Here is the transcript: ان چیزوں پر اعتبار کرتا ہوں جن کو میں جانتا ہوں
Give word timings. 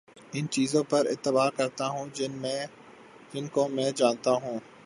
ان 0.33 0.47
چیزوں 0.47 0.83
پر 0.83 1.05
اعتبار 1.05 1.51
کرتا 1.51 1.87
ہوں 1.87 2.05
جن 3.33 3.47
کو 3.47 3.67
میں 3.67 3.91
جانتا 3.91 4.31
ہوں 4.31 4.59